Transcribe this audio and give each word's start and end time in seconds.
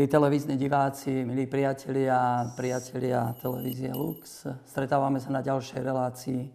Milí 0.00 0.08
televízni 0.08 0.56
diváci, 0.56 1.28
milí 1.28 1.44
priatelia, 1.44 2.48
priatelia 2.56 3.36
televízie 3.36 3.92
Lux, 3.92 4.48
stretávame 4.64 5.20
sa 5.20 5.28
na 5.28 5.44
ďalšej 5.44 5.76
relácii 5.76 6.48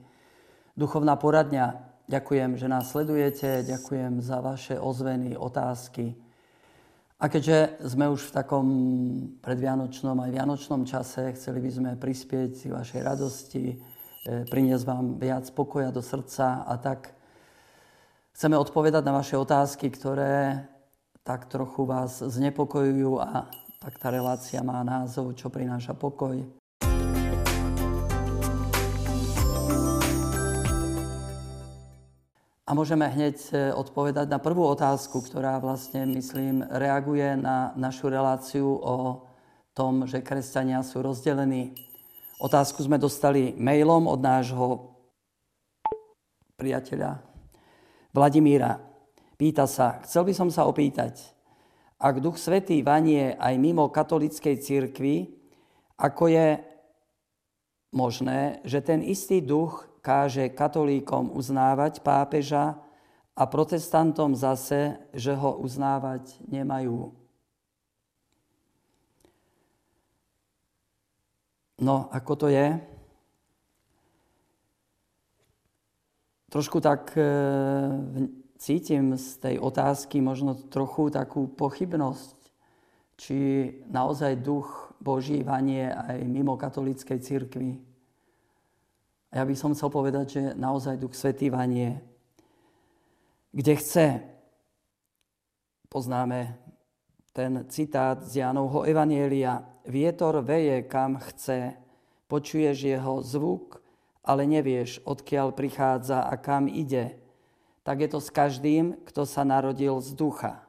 Duchovná 0.73 1.14
poradňa. 1.14 1.77
Ďakujem, 2.09 2.58
že 2.58 2.66
nás 2.66 2.89
sledujete, 2.89 3.62
ďakujem 3.70 4.18
za 4.18 4.41
vaše 4.41 4.81
ozveny, 4.81 5.38
otázky. 5.38 6.18
A 7.21 7.30
keďže 7.30 7.85
sme 7.85 8.09
už 8.09 8.34
v 8.34 8.34
takom 8.34 8.68
predvianočnom 9.46 10.26
aj 10.26 10.32
vianočnom 10.34 10.82
čase, 10.90 11.38
chceli 11.38 11.62
by 11.62 11.70
sme 11.70 11.91
prispieť 12.02 12.66
k 12.66 12.73
vašej 12.73 13.02
radosti, 13.05 13.66
e, 13.70 14.41
priniesť 14.49 14.90
vám 14.90 15.21
viac 15.21 15.46
pokoja 15.54 15.93
do 15.93 16.02
srdca 16.02 16.66
a 16.66 16.82
tak 16.82 17.13
chceme 18.34 18.57
odpovedať 18.57 19.05
na 19.05 19.13
vaše 19.13 19.38
otázky, 19.38 19.93
ktoré 19.93 20.66
tak 21.25 21.49
trochu 21.49 21.89
vás 21.89 22.21
znepokojujú 22.21 23.17
a 23.17 23.49
tak 23.81 23.97
tá 23.97 24.13
relácia 24.13 24.61
má 24.61 24.85
názov, 24.85 25.34
čo 25.34 25.49
prináša 25.49 25.98
pokoj. 25.98 26.38
A 32.65 32.73
môžeme 32.73 33.05
hneď 33.09 33.38
e, 33.53 33.73
odpovedať 33.73 34.25
na 34.25 34.41
prvú 34.41 34.65
otázku, 34.70 35.21
ktorá 35.21 35.61
vlastne, 35.61 36.05
myslím, 36.09 36.65
reaguje 36.65 37.37
na 37.37 37.73
našu 37.77 38.09
reláciu 38.09 38.81
o 38.81 39.26
tom, 39.77 40.10
že 40.10 40.26
kresťania 40.26 40.82
sú 40.82 41.05
rozdelení. 41.05 41.77
Otázku 42.41 42.82
sme 42.85 42.98
dostali 42.98 43.54
mailom 43.57 44.10
od 44.10 44.17
nášho 44.21 44.98
priateľa 46.57 47.21
Vladimíra. 48.13 48.95
Pýta 49.36 49.68
sa, 49.68 50.00
chcel 50.08 50.24
by 50.28 50.34
som 50.34 50.48
sa 50.48 50.64
opýtať, 50.64 51.36
ak 52.00 52.24
Duch 52.24 52.40
Svetý 52.40 52.84
vanie 52.84 53.36
aj 53.36 53.55
mimo 53.60 53.88
katolickej 53.91 54.55
cirkvi, 54.60 55.36
ako 55.96 56.28
je 56.28 56.48
možné, 57.96 58.60
že 58.68 58.84
ten 58.84 59.00
istý 59.00 59.40
duch 59.40 59.88
káže 60.04 60.52
katolíkom 60.52 61.32
uznávať 61.32 62.04
pápeža 62.04 62.76
a 63.32 63.44
protestantom 63.48 64.36
zase, 64.36 65.00
že 65.16 65.31
ho 65.36 65.56
uznávať 65.59 66.36
nemajú. 66.47 67.16
No, 71.80 72.08
ako 72.12 72.34
to 72.40 72.47
je? 72.47 72.80
Trošku 76.47 76.80
tak 76.80 77.12
e, 77.19 77.28
cítim 78.66 79.13
z 79.13 79.38
tej 79.38 79.56
otázky 79.62 80.25
možno 80.25 80.58
trochu 80.58 81.13
takú 81.13 81.46
pochybnosť, 81.46 82.38
či 83.13 83.38
naozaj 83.85 84.41
duch 84.41 84.90
Boží 84.97 85.46
vanie 85.46 85.94
aj 85.94 86.25
mimo 86.25 86.57
katolíckej 86.57 87.22
cirkvi. 87.22 87.78
Ja 89.30 89.46
by 89.46 89.53
som 89.53 89.78
chcel 89.78 89.94
povedať, 89.94 90.25
že 90.34 90.44
naozaj 90.57 90.97
duch 90.97 91.13
Svetý 91.13 91.53
vanie, 91.53 92.02
kde 93.53 93.74
chce. 93.78 94.07
Poznáme 95.85 96.57
ten 97.38 97.69
citát 97.69 98.18
z 98.25 98.41
Jánovho 98.41 98.81
Evanielia. 98.90 99.62
Vietor 99.85 100.41
veje 100.41 100.90
kam 100.90 101.22
chce, 101.22 101.78
počuješ 102.25 102.81
jeho 102.81 103.22
zvuk, 103.22 103.78
ale 104.25 104.50
nevieš, 104.50 105.06
odkiaľ 105.06 105.53
prichádza 105.53 106.25
a 106.25 106.34
kam 106.41 106.66
ide 106.66 107.25
tak 107.85 108.01
je 108.01 108.09
to 108.09 108.18
s 108.18 108.34
každým, 108.34 108.97
kto 109.06 109.29
sa 109.29 109.46
narodil 109.46 109.94
z 110.01 110.18
ducha. 110.18 110.66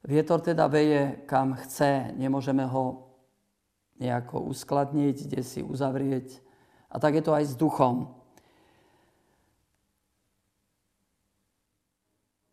Vietor 0.00 0.40
teda 0.40 0.72
veje, 0.72 1.20
kam 1.28 1.52
chce, 1.52 2.16
nemôžeme 2.16 2.64
ho 2.64 3.12
nejako 4.00 4.48
uskladniť, 4.48 5.16
kde 5.28 5.42
si 5.44 5.60
uzavrieť. 5.60 6.40
A 6.88 6.96
tak 6.96 7.20
je 7.20 7.22
to 7.28 7.36
aj 7.36 7.44
s 7.52 7.54
duchom. 7.60 8.08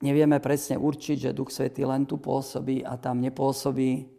Nevieme 0.04 0.44
presne 0.44 0.76
určiť, 0.76 1.32
že 1.32 1.38
Duch 1.38 1.48
Svetý 1.48 1.88
len 1.88 2.04
tu 2.04 2.20
pôsobí 2.20 2.84
a 2.84 3.00
tam 3.00 3.24
nepôsobí. 3.24 4.12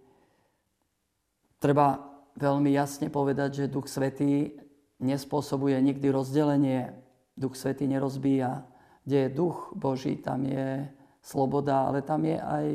Treba 1.60 2.00
veľmi 2.41 2.72
jasne 2.72 3.12
povedať, 3.12 3.50
že 3.53 3.72
Duch 3.72 3.84
Svetý 3.84 4.56
nespôsobuje 4.97 5.76
nikdy 5.76 6.09
rozdelenie. 6.09 6.97
Duch 7.37 7.53
Svetý 7.53 7.84
nerozbíja 7.84 8.64
kde 9.04 9.16
je 9.28 9.37
duch 9.37 9.72
Boží, 9.76 10.16
tam 10.16 10.48
je 10.48 10.88
sloboda, 11.20 11.88
ale 11.88 12.00
tam 12.00 12.25
je 12.25 12.41
aj 12.41 12.66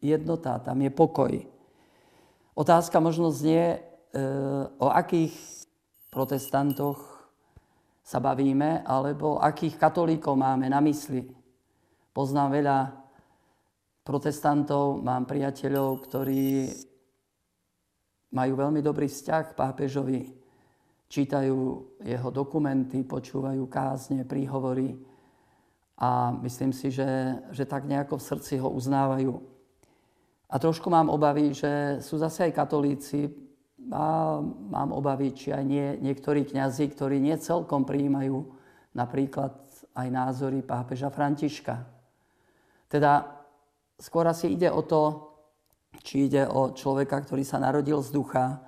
jednota, 0.00 0.58
tam 0.60 0.80
je 0.80 0.90
pokoj. 0.90 1.32
Otázka 2.56 3.00
možno 3.00 3.28
znie, 3.28 3.76
e, 3.76 3.78
o 4.80 4.88
akých 4.88 5.36
protestantoch 6.08 7.28
sa 8.00 8.16
bavíme, 8.20 8.80
alebo 8.88 9.36
akých 9.36 9.76
katolíkov 9.76 10.40
máme 10.40 10.72
na 10.72 10.80
mysli. 10.80 11.28
Poznám 12.16 12.48
veľa 12.56 12.78
protestantov, 14.06 15.04
mám 15.04 15.28
priateľov, 15.28 16.06
ktorí 16.08 16.72
majú 18.32 18.52
veľmi 18.56 18.80
dobrý 18.80 19.10
vzťah 19.10 19.42
k 19.52 19.58
pápežovi, 19.58 20.20
čítajú 21.10 21.58
jeho 22.06 22.28
dokumenty, 22.30 23.02
počúvajú 23.02 23.66
kázne, 23.66 24.24
príhovory, 24.24 25.15
a 25.96 26.36
myslím 26.44 26.76
si, 26.76 26.92
že, 26.92 27.40
že 27.56 27.64
tak 27.64 27.88
nejako 27.88 28.20
v 28.20 28.26
srdci 28.28 28.54
ho 28.60 28.68
uznávajú. 28.68 29.40
A 30.46 30.60
trošku 30.60 30.92
mám 30.92 31.08
obavy, 31.08 31.56
že 31.56 31.98
sú 32.04 32.20
zase 32.20 32.46
aj 32.46 32.52
katolíci 32.54 33.32
a 33.90 34.38
mám 34.44 34.92
obavy, 34.92 35.32
či 35.32 35.50
aj 35.50 35.64
nie, 35.64 35.86
niektorí 36.04 36.46
kňazi, 36.46 36.92
ktorí 36.92 37.18
nie 37.18 37.34
celkom 37.40 37.88
prijímajú 37.88 38.44
napríklad 38.94 39.56
aj 39.96 40.08
názory 40.12 40.60
pápeža 40.60 41.08
Františka. 41.08 41.82
Teda 42.86 43.42
skôr 43.98 44.28
asi 44.28 44.52
ide 44.52 44.68
o 44.70 44.84
to, 44.84 45.32
či 46.04 46.28
ide 46.28 46.44
o 46.46 46.76
človeka, 46.76 47.24
ktorý 47.24 47.42
sa 47.42 47.56
narodil 47.56 47.98
z 48.04 48.12
ducha 48.12 48.60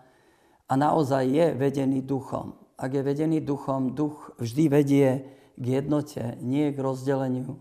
a 0.65 0.73
naozaj 0.75 1.25
je 1.29 1.47
vedený 1.55 2.01
duchom. 2.03 2.57
Ak 2.81 2.95
je 2.95 3.03
vedený 3.05 3.45
duchom, 3.45 3.93
duch 3.93 4.33
vždy 4.41 4.65
vedie 4.73 5.38
k 5.59 5.65
jednote, 5.83 6.39
nie 6.39 6.71
k 6.71 6.79
rozdeleniu. 6.79 7.59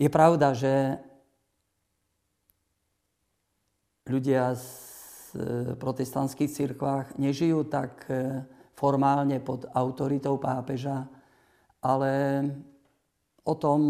Je 0.00 0.08
pravda, 0.08 0.56
že 0.56 0.96
ľudia 4.08 4.56
z 4.56 4.64
e, 5.36 5.40
protestantských 5.76 6.48
cirkvách 6.48 7.20
nežijú 7.20 7.68
tak 7.68 8.08
e, 8.08 8.40
formálne 8.72 9.36
pod 9.44 9.68
autoritou 9.76 10.40
pápeža, 10.40 11.04
ale 11.84 12.42
o 13.44 13.54
tom 13.58 13.80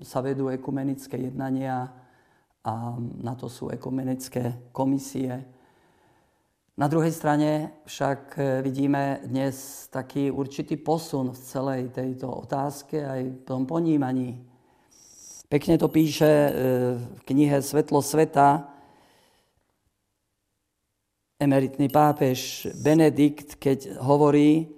sa 0.00 0.24
vedú 0.24 0.48
ekumenické 0.48 1.28
jednania 1.28 1.92
a 2.64 2.96
na 3.00 3.34
to 3.36 3.48
sú 3.50 3.68
ekumenické 3.68 4.72
komisie. 4.72 5.44
Na 6.78 6.86
druhej 6.86 7.10
strane 7.10 7.74
však 7.82 8.38
e, 8.38 8.62
vidíme 8.62 9.18
dnes 9.26 9.86
taký 9.90 10.30
určitý 10.30 10.78
posun 10.78 11.34
v 11.34 11.38
celej 11.38 11.82
tejto 11.90 12.30
otázke 12.30 13.02
aj 13.02 13.20
v 13.26 13.42
tom 13.42 13.66
ponímaní. 13.66 14.38
Pekne 15.50 15.74
to 15.82 15.90
píše 15.90 16.30
e, 16.30 16.50
v 16.94 17.20
knihe 17.26 17.58
Svetlo 17.58 17.98
sveta 17.98 18.70
emeritný 21.42 21.90
pápež 21.90 22.70
Benedikt, 22.78 23.58
keď 23.58 23.98
hovorí, 23.98 24.70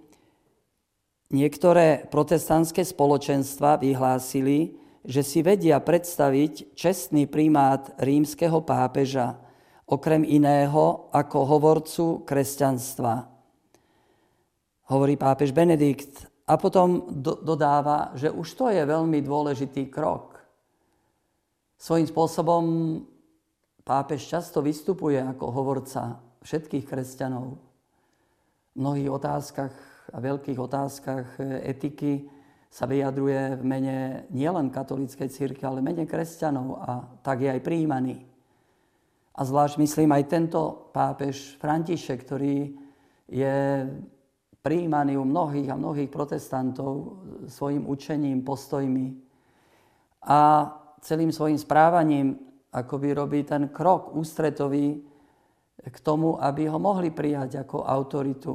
niektoré 1.29 2.09
protestantské 2.09 2.89
spoločenstva 2.89 3.77
vyhlásili, 3.77 4.81
že 5.05 5.21
si 5.21 5.45
vedia 5.45 5.77
predstaviť 5.77 6.73
čestný 6.73 7.29
primát 7.29 7.93
rímskeho 8.01 8.65
pápeža– 8.65 9.37
okrem 9.93 10.25
iného 10.25 11.13
ako 11.13 11.39
hovorcu 11.45 12.25
kresťanstva. 12.25 13.29
Hovorí 14.89 15.21
pápež 15.21 15.53
Benedikt 15.53 16.25
a 16.49 16.57
potom 16.57 17.13
do, 17.13 17.37
dodáva, 17.37 18.17
že 18.17 18.33
už 18.33 18.49
to 18.57 18.73
je 18.73 18.81
veľmi 18.81 19.21
dôležitý 19.21 19.93
krok. 19.93 20.41
Svojím 21.77 22.09
spôsobom 22.09 22.65
pápež 23.85 24.25
často 24.25 24.65
vystupuje 24.65 25.21
ako 25.21 25.45
hovorca 25.53 26.25
všetkých 26.41 26.89
kresťanov. 26.89 27.61
V 28.73 28.77
mnohých 28.81 29.13
otázkach 29.13 29.75
a 30.13 30.19
veľkých 30.19 30.59
otázkach 30.59 31.37
etiky 31.69 32.27
sa 32.73 32.89
vyjadruje 32.89 33.61
v 33.61 33.63
mene 33.69 33.99
nielen 34.33 34.73
katolíckej 34.73 35.29
círky, 35.29 35.61
ale 35.69 35.85
v 35.85 35.93
mene 35.93 36.05
kresťanov 36.09 36.81
a 36.81 37.05
tak 37.21 37.45
je 37.45 37.53
aj 37.53 37.61
príjmaný. 37.61 38.32
A 39.33 39.41
zvlášť 39.45 39.81
myslím 39.81 40.13
aj 40.13 40.25
tento 40.29 40.93
pápež 40.93 41.57
František, 41.57 42.21
ktorý 42.21 42.77
je 43.33 43.89
prijímaný 44.61 45.17
u 45.17 45.25
mnohých 45.25 45.73
a 45.73 45.81
mnohých 45.81 46.13
protestantov 46.13 47.19
svojim 47.49 47.89
učením, 47.89 48.45
postojmi 48.45 49.33
a 50.23 50.71
celým 51.03 51.35
svojim 51.35 51.59
správaním 51.59 52.39
akoby 52.71 53.09
robí 53.11 53.41
ten 53.43 53.69
krok 53.75 54.15
ústretový 54.15 55.03
k 55.83 55.97
tomu, 55.99 56.39
aby 56.39 56.71
ho 56.71 56.79
mohli 56.79 57.11
prijať 57.11 57.67
ako 57.67 57.83
autoritu. 57.83 58.55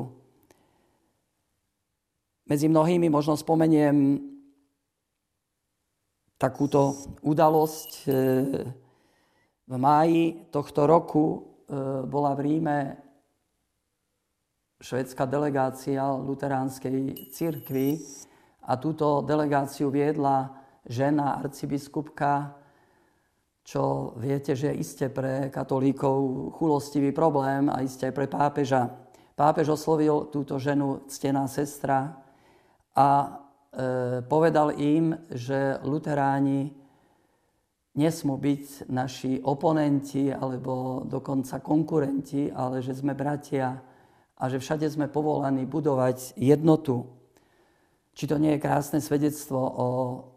Medzi 2.47 2.71
mnohými 2.71 3.11
možno 3.11 3.35
spomeniem 3.35 4.23
takúto 6.39 6.95
udalosť. 7.19 8.07
V 9.67 9.75
máji 9.75 10.47
tohto 10.51 10.87
roku 10.87 11.25
e, 11.27 11.39
bola 12.07 12.31
v 12.35 12.39
Ríme 12.39 12.77
švedská 14.79 15.27
delegácia 15.27 16.07
luteránskej 16.07 17.29
cirkvi 17.35 17.99
a 18.63 18.79
túto 18.79 19.21
delegáciu 19.27 19.91
viedla 19.91 20.55
žena 20.87 21.35
arcibiskupka 21.43 22.57
čo 23.67 24.15
viete, 24.15 24.55
že 24.55 24.71
je 24.71 24.79
iste 24.79 25.07
pre 25.11 25.51
katolíkov 25.51 26.55
chulostivý 26.55 27.11
problém 27.11 27.67
a 27.67 27.83
iste 27.83 28.07
aj 28.07 28.15
pre 28.15 28.27
pápeža. 28.31 28.87
Pápež 29.35 29.75
oslovil 29.75 30.31
túto 30.31 30.55
ženu 30.55 31.03
ctená 31.11 31.51
sestra 31.51 32.15
a 32.95 33.07
e, 33.27 33.27
povedal 34.23 34.71
im, 34.79 35.19
že 35.35 35.83
luteráni 35.83 36.71
nesmú 37.97 38.37
byť 38.37 38.87
naši 38.93 39.41
oponenti 39.41 40.29
alebo 40.29 41.03
dokonca 41.03 41.59
konkurenti, 41.59 42.53
ale 42.53 42.85
že 42.85 42.93
sme 42.93 43.17
bratia 43.17 43.81
a 44.37 44.43
že 44.45 44.61
všade 44.61 44.85
sme 44.85 45.09
povolaní 45.09 45.65
budovať 45.65 46.37
jednotu. 46.37 47.09
Či 48.13 48.29
to 48.29 48.37
nie 48.37 48.55
je 48.55 48.63
krásne 48.63 49.01
svedectvo 49.01 49.57
o, 49.57 49.87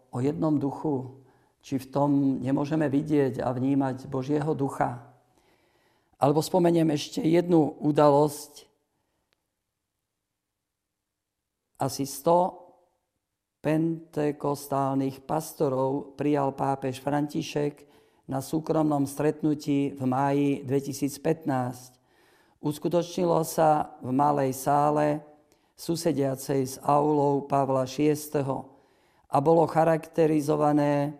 o 0.09 0.17
jednom 0.21 0.57
duchu, 0.57 1.21
či 1.61 1.77
v 1.77 1.89
tom 1.93 2.41
nemôžeme 2.41 2.89
vidieť 2.89 3.41
a 3.45 3.53
vnímať 3.53 4.09
Božieho 4.09 4.57
ducha. 4.57 5.05
Alebo 6.17 6.41
spomeniem 6.41 6.89
ešte 6.93 7.21
jednu 7.21 7.77
udalosť. 7.81 8.65
Asi 11.81 12.05
100 12.05 12.60
pentekostálnych 13.61 15.21
pastorov 15.21 16.17
prijal 16.17 16.49
pápež 16.57 16.97
František 16.97 17.85
na 18.25 18.41
súkromnom 18.41 19.05
stretnutí 19.05 19.93
v 19.93 20.01
máji 20.01 20.49
2015. 20.65 21.93
Uskutočnilo 22.61 23.41
sa 23.45 23.97
v 24.01 24.09
malej 24.09 24.57
sále 24.57 25.21
susediacej 25.77 26.61
s 26.61 26.75
aulou 26.81 27.45
Pavla 27.45 27.85
VI. 27.85 28.17
a 29.31 29.37
bolo 29.41 29.65
charakterizované 29.69 31.17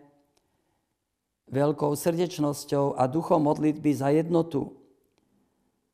veľkou 1.50 1.94
srdečnosťou 1.94 2.98
a 2.98 3.06
duchom 3.06 3.42
modlitby 3.42 3.90
za 3.94 4.10
jednotu 4.10 4.82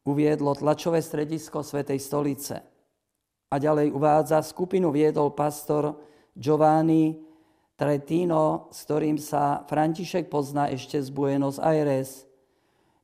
uviedlo 0.08 0.56
tlačové 0.56 1.04
stredisko 1.04 1.60
Svetej 1.60 2.00
stolice. 2.00 2.64
A 3.48 3.56
ďalej 3.56 3.92
uvádza, 3.92 4.40
skupinu 4.44 4.92
viedol 4.92 5.32
pastor 5.32 6.07
Giovanni 6.38 7.18
Tretino, 7.74 8.70
s 8.70 8.86
ktorým 8.86 9.18
sa 9.18 9.66
František 9.66 10.30
pozná 10.30 10.70
ešte 10.70 11.02
z 11.02 11.10
Buenos 11.10 11.58
Aires. 11.58 12.30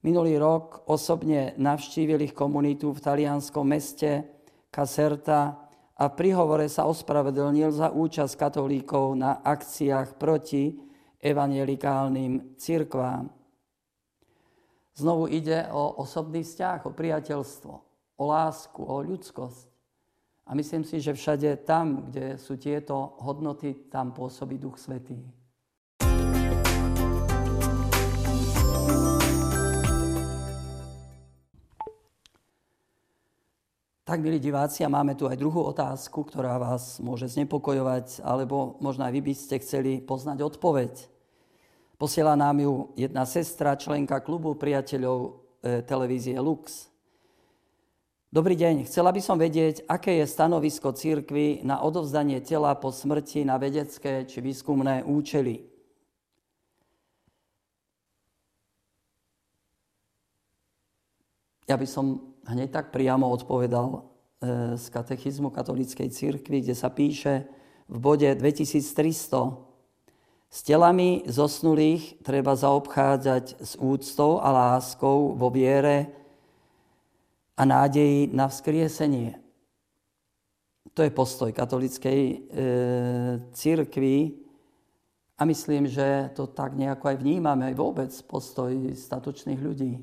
Minulý 0.06 0.38
rok 0.38 0.86
osobne 0.86 1.58
navštívil 1.58 2.30
ich 2.30 2.34
komunitu 2.34 2.94
v 2.94 3.02
talianskom 3.02 3.66
meste 3.66 4.22
Caserta 4.70 5.66
a 5.98 6.04
v 6.06 6.14
prihovore 6.14 6.70
sa 6.70 6.86
ospravedlnil 6.86 7.74
za 7.74 7.90
účasť 7.90 8.38
katolíkov 8.38 9.18
na 9.18 9.42
akciách 9.42 10.14
proti 10.14 10.78
evangelikálnym 11.18 12.54
cirkvám. 12.54 13.30
Znovu 14.94 15.26
ide 15.26 15.66
o 15.74 15.98
osobný 15.98 16.46
vzťah, 16.46 16.86
o 16.86 16.94
priateľstvo, 16.94 17.72
o 18.14 18.24
lásku, 18.30 18.78
o 18.78 19.02
ľudskosť. 19.02 19.73
A 20.44 20.52
myslím 20.52 20.84
si, 20.84 21.00
že 21.00 21.16
všade 21.16 21.64
tam, 21.64 22.12
kde 22.12 22.36
sú 22.36 22.60
tieto 22.60 23.16
hodnoty, 23.24 23.88
tam 23.88 24.12
pôsobí 24.12 24.60
Duch 24.60 24.76
Svetý. 24.76 25.16
Tak, 34.04 34.20
milí 34.20 34.36
diváci, 34.36 34.84
a 34.84 34.92
máme 34.92 35.16
tu 35.16 35.24
aj 35.24 35.40
druhú 35.40 35.64
otázku, 35.64 36.28
ktorá 36.28 36.60
vás 36.60 37.00
môže 37.00 37.24
znepokojovať, 37.24 38.20
alebo 38.20 38.76
možno 38.84 39.08
aj 39.08 39.16
vy 39.16 39.20
by 39.24 39.32
ste 39.32 39.56
chceli 39.64 40.04
poznať 40.04 40.44
odpoveď. 40.44 40.92
Posiela 41.96 42.36
nám 42.36 42.60
ju 42.60 42.92
jedna 43.00 43.24
sestra, 43.24 43.80
členka 43.80 44.20
klubu 44.20 44.60
priateľov 44.60 45.18
e, 45.24 45.30
televízie 45.88 46.36
Lux. 46.36 46.92
Dobrý 48.34 48.58
deň, 48.58 48.90
chcela 48.90 49.14
by 49.14 49.22
som 49.22 49.38
vedieť, 49.38 49.86
aké 49.86 50.18
je 50.18 50.26
stanovisko 50.26 50.90
církvy 50.90 51.62
na 51.62 51.78
odovzdanie 51.86 52.42
tela 52.42 52.74
po 52.74 52.90
smrti 52.90 53.46
na 53.46 53.62
vedecké 53.62 54.26
či 54.26 54.42
výskumné 54.42 55.06
účely. 55.06 55.62
Ja 61.70 61.78
by 61.78 61.86
som 61.86 62.34
hneď 62.50 62.74
tak 62.74 62.90
priamo 62.90 63.30
odpovedal 63.30 64.02
e, 64.02 64.02
z 64.82 64.84
katechizmu 64.90 65.54
katolíckej 65.54 66.10
církvy, 66.10 66.66
kde 66.66 66.74
sa 66.74 66.90
píše 66.90 67.46
v 67.86 67.96
bode 68.02 68.26
2300 68.34 68.82
s 70.50 70.58
telami 70.66 71.22
zosnulých 71.30 72.18
treba 72.26 72.58
zaobchádzať 72.58 73.62
s 73.62 73.78
úctou 73.78 74.42
a 74.42 74.50
láskou 74.50 75.38
vo 75.38 75.54
viere 75.54 76.23
a 77.54 77.62
nádeji 77.62 78.34
na 78.34 78.50
vzkriesenie. 78.50 79.38
To 80.94 81.02
je 81.02 81.10
postoj 81.10 81.50
katolickej 81.50 82.20
e, 82.22 82.36
církvy 83.50 84.16
a 85.38 85.42
myslím, 85.42 85.90
že 85.90 86.30
to 86.38 86.46
tak 86.46 86.78
nejako 86.78 87.10
aj 87.10 87.16
vnímame, 87.18 87.66
aj 87.66 87.74
vôbec 87.74 88.12
postoj 88.30 88.70
statočných 88.94 89.58
ľudí. 89.58 89.98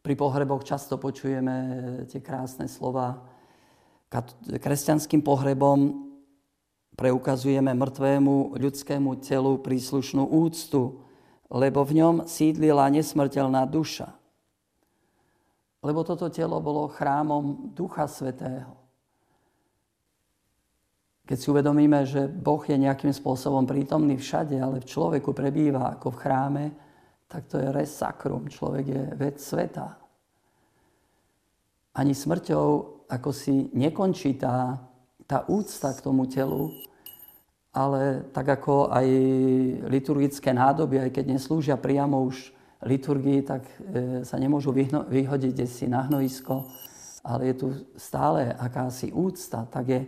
Pri 0.00 0.14
pohreboch 0.16 0.62
často 0.62 0.96
počujeme 0.96 1.56
tie 2.06 2.22
krásne 2.22 2.70
slova. 2.70 3.26
Kresťanským 4.46 5.20
pohrebom 5.20 6.08
preukazujeme 6.94 7.74
mŕtvému 7.74 8.56
ľudskému 8.56 9.20
telu 9.24 9.58
príslušnú 9.58 10.24
úctu, 10.24 11.02
lebo 11.50 11.82
v 11.82 12.00
ňom 12.00 12.14
sídlila 12.30 12.86
nesmrteľná 12.92 13.66
duša. 13.66 14.19
Lebo 15.80 16.04
toto 16.04 16.28
telo 16.28 16.60
bolo 16.60 16.92
chrámom 16.92 17.72
Ducha 17.72 18.04
Svetého. 18.04 18.76
Keď 21.24 21.38
si 21.38 21.46
uvedomíme, 21.46 22.02
že 22.04 22.26
Boh 22.26 22.60
je 22.66 22.74
nejakým 22.74 23.14
spôsobom 23.14 23.62
prítomný 23.62 24.18
všade, 24.18 24.58
ale 24.58 24.82
v 24.82 24.90
človeku 24.90 25.30
prebýva 25.30 25.94
ako 25.94 26.10
v 26.10 26.20
chráme, 26.20 26.64
tak 27.30 27.46
to 27.46 27.62
je 27.62 27.70
res 27.70 27.94
sacrum. 27.94 28.50
Človek 28.50 28.84
je 28.90 29.02
vec 29.14 29.38
sveta. 29.38 29.94
Ani 31.94 32.18
smrťou 32.18 32.66
ako 33.06 33.30
si 33.30 33.70
nekončí 33.74 34.38
tá, 34.38 34.78
tá 35.26 35.46
úcta 35.46 35.94
k 35.94 36.02
tomu 36.02 36.26
telu, 36.26 36.74
ale 37.70 38.26
tak 38.34 38.50
ako 38.50 38.90
aj 38.90 39.06
liturgické 39.86 40.50
nádoby, 40.50 41.06
aj 41.06 41.10
keď 41.14 41.24
neslúžia 41.38 41.78
priamo 41.78 42.26
už 42.26 42.50
liturgii, 42.82 43.40
tak 43.44 43.62
e, 43.66 44.24
sa 44.24 44.40
nemôžu 44.40 44.72
vyhodiť 45.08 45.56
si 45.68 45.84
na 45.84 46.08
hnojisko, 46.08 46.64
ale 47.20 47.52
je 47.52 47.54
tu 47.54 47.66
stále 48.00 48.48
akási 48.56 49.12
úcta, 49.12 49.68
tak 49.68 49.84
je, 49.88 50.00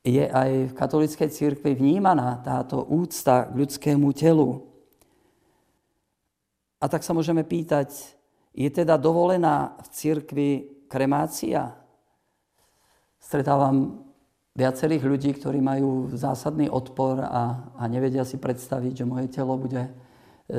je 0.00 0.24
aj 0.24 0.72
v 0.72 0.76
katolíckej 0.76 1.28
církvi 1.28 1.76
vnímaná 1.76 2.40
táto 2.40 2.80
úcta 2.88 3.48
k 3.48 3.56
ľudskému 3.60 4.08
telu. 4.16 4.64
A 6.80 6.88
tak 6.88 7.04
sa 7.04 7.12
môžeme 7.14 7.44
pýtať, 7.44 7.92
je 8.56 8.68
teda 8.72 8.96
dovolená 8.96 9.76
v 9.84 9.88
církvi 9.92 10.48
kremácia? 10.88 11.76
Stretávam 13.22 14.02
viacerých 14.52 15.04
ľudí, 15.04 15.30
ktorí 15.36 15.60
majú 15.60 16.12
zásadný 16.12 16.68
odpor 16.68 17.24
a, 17.24 17.72
a 17.76 17.82
nevedia 17.88 18.24
si 18.24 18.36
predstaviť, 18.36 19.04
že 19.04 19.08
moje 19.08 19.30
telo 19.32 19.56
bude 19.56 19.88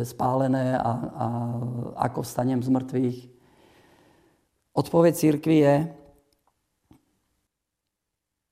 spálené 0.01 0.73
a, 0.73 0.91
a 1.13 1.27
ako 2.09 2.25
vstanem 2.25 2.57
z 2.65 2.69
mŕtvych. 2.73 3.19
Odpoveď 4.73 5.13
církvy 5.13 5.57
je, 5.61 5.75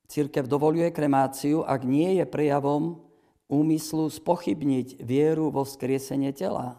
církev 0.05 0.45
dovoluje 0.45 0.93
kremáciu, 0.93 1.65
ak 1.65 1.81
nie 1.81 2.21
je 2.21 2.25
prejavom 2.29 3.01
úmyslu 3.49 4.05
spochybniť 4.13 5.01
vieru 5.01 5.49
vo 5.49 5.65
vzkriesenie 5.65 6.29
tela. 6.31 6.77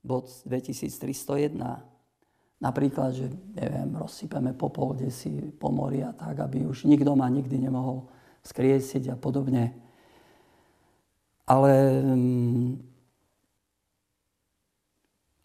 Bod 0.00 0.32
2301. 0.48 1.52
Napríklad, 2.62 3.10
že 3.14 3.26
neviem, 3.58 3.90
rozsypeme 3.98 4.54
popol, 4.54 4.94
kde 4.94 5.10
si 5.10 5.30
pomoria 5.58 6.14
tak, 6.14 6.38
aby 6.42 6.66
už 6.66 6.86
nikto 6.86 7.14
ma 7.18 7.26
nikdy 7.26 7.58
nemohol 7.58 8.06
skriesiť 8.46 9.14
a 9.14 9.16
podobne. 9.18 9.74
Ale 11.46 11.70
mm, 12.02 12.91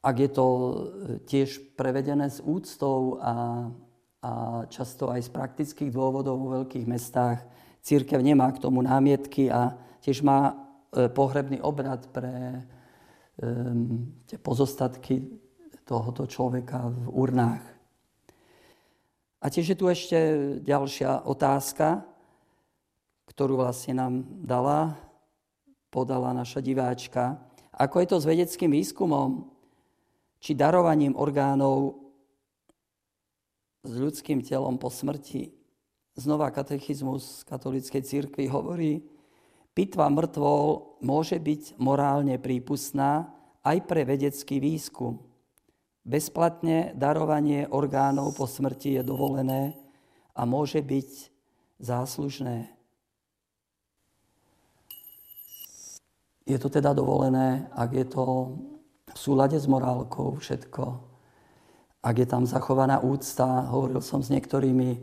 ak 0.01 0.16
je 0.20 0.30
to 0.30 0.48
tiež 1.25 1.75
prevedené 1.75 2.30
s 2.30 2.39
úctou 2.39 3.18
a, 3.20 3.68
a 4.22 4.32
často 4.70 5.10
aj 5.10 5.25
z 5.25 5.30
praktických 5.34 5.92
dôvodov 5.92 6.38
vo 6.38 6.50
veľkých 6.62 6.86
mestách, 6.86 7.44
církev 7.82 8.20
nemá 8.20 8.51
k 8.51 8.62
tomu 8.62 8.84
námietky 8.84 9.48
a 9.48 9.75
tiež 10.04 10.22
má 10.22 10.68
pohrebný 10.92 11.60
obrad 11.62 12.08
pre 12.12 12.63
um, 13.39 14.12
tie 14.27 14.39
pozostatky 14.39 15.24
tohoto 15.88 16.27
človeka 16.27 16.92
v 16.92 17.08
urnách. 17.12 17.63
A 19.39 19.46
tiež 19.48 19.72
je 19.72 19.77
tu 19.77 19.86
ešte 19.88 20.18
ďalšia 20.66 21.24
otázka, 21.24 22.04
ktorú 23.32 23.62
vlastne 23.62 23.94
nám 23.96 24.13
dala, 24.44 24.98
podala 25.94 26.34
naša 26.34 26.60
diváčka. 26.60 27.38
Ako 27.72 28.01
je 28.01 28.08
to 28.10 28.18
s 28.18 28.25
vedeckým 28.25 28.74
výskumom, 28.74 29.48
či 30.38 30.58
darovaním 30.58 31.17
orgánov 31.17 31.98
s 33.84 33.94
ľudským 33.94 34.46
telom 34.46 34.77
po 34.77 34.89
smrti? 34.89 35.53
Znova 36.17 36.50
katechizmus 36.50 37.46
katolíckej 37.46 38.01
církvy 38.01 38.50
hovorí, 38.50 39.06
pitva 39.77 40.10
mŕtvol 40.10 40.98
môže 41.06 41.38
byť 41.38 41.77
morálne 41.77 42.41
prípustná 42.41 43.29
aj 43.62 43.77
pre 43.86 44.01
vedecký 44.01 44.58
výskum. 44.58 45.22
Bezplatne 46.08 46.98
darovanie 46.98 47.70
orgánov 47.70 48.34
po 48.34 48.50
smrti 48.50 48.98
je 48.98 49.03
dovolené 49.06 49.77
a 50.34 50.48
môže 50.48 50.82
byť 50.82 51.10
záslužné. 51.77 52.72
Je 56.48 56.56
to 56.56 56.72
teda 56.72 56.96
dovolené, 56.96 57.67
ak 57.75 57.91
je 57.91 58.06
to 58.08 58.24
v 59.17 59.25
súlade 59.25 59.57
s 59.57 59.65
morálkou 59.65 60.38
všetko, 60.38 60.83
ak 62.05 62.15
je 62.21 62.27
tam 62.29 62.45
zachovaná 62.45 63.01
úcta. 63.01 63.65
Hovoril 63.74 63.97
som 64.05 64.21
s 64.21 64.29
niektorými 64.29 64.89
e, 64.93 65.00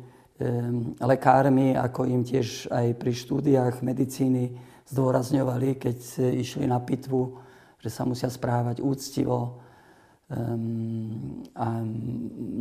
lekármi, 1.02 1.74
ako 1.74 2.06
im 2.06 2.22
tiež 2.22 2.70
aj 2.70 2.94
pri 2.94 3.10
štúdiách 3.10 3.82
medicíny 3.82 4.54
zdôrazňovali, 4.86 5.82
keď 5.82 5.98
išli 6.38 6.70
na 6.70 6.78
pitvu, 6.78 7.42
že 7.82 7.90
sa 7.90 8.06
musia 8.06 8.30
správať 8.30 8.78
úctivo, 8.78 9.58
um, 10.30 11.42
a 11.58 11.82